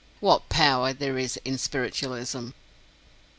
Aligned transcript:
What 0.19 0.49
power 0.49 0.93
there 0.93 1.19
is 1.19 1.37
in 1.45 1.59
spiritualism! 1.59 2.49